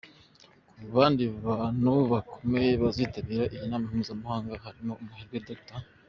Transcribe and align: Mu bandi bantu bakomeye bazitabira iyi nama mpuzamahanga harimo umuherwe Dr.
Mu 0.79 0.87
bandi 0.95 1.23
bantu 1.45 1.93
bakomeye 2.13 2.69
bazitabira 2.83 3.43
iyi 3.53 3.65
nama 3.71 3.85
mpuzamahanga 3.91 4.61
harimo 4.63 4.93
umuherwe 5.01 5.37
Dr. 5.47 5.79